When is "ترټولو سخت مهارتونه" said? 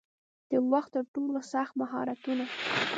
0.93-2.43